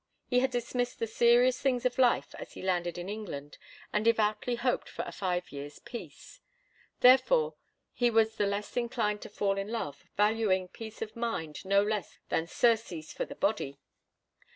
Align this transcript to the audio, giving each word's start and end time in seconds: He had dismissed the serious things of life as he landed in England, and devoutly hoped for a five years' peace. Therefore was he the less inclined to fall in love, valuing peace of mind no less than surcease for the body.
He 0.27 0.39
had 0.39 0.49
dismissed 0.49 0.97
the 0.97 1.05
serious 1.05 1.61
things 1.61 1.85
of 1.85 1.99
life 1.99 2.33
as 2.39 2.53
he 2.53 2.63
landed 2.63 2.97
in 2.97 3.07
England, 3.07 3.59
and 3.93 4.03
devoutly 4.03 4.55
hoped 4.55 4.89
for 4.89 5.03
a 5.05 5.11
five 5.11 5.51
years' 5.51 5.77
peace. 5.77 6.39
Therefore 7.01 7.53
was 7.99 8.09
he 8.31 8.39
the 8.43 8.47
less 8.47 8.75
inclined 8.75 9.21
to 9.21 9.29
fall 9.29 9.59
in 9.59 9.67
love, 9.67 10.03
valuing 10.17 10.69
peace 10.69 11.03
of 11.03 11.15
mind 11.15 11.63
no 11.65 11.83
less 11.83 12.17
than 12.29 12.47
surcease 12.47 13.13
for 13.13 13.25
the 13.25 13.35
body. 13.35 13.77